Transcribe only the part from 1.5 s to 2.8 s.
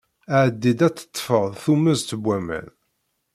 tummeẓt n waman.